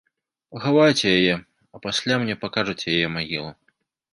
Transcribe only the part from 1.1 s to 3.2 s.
яе, а пасля мне пакажаце яе